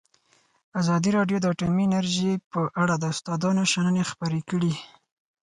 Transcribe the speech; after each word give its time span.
ازادي 0.81 1.09
راډیو 1.17 1.37
د 1.41 1.45
اټومي 1.53 1.83
انرژي 1.87 2.31
په 2.51 2.61
اړه 2.81 2.95
د 2.97 3.03
استادانو 3.13 3.63
شننې 3.73 4.03
خپرې 4.11 4.41
کړي. 4.49 4.73